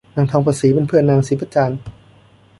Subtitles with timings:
[0.15, 1.71] นางทองประศรีเป็นเพื่อนนางศรีประจัน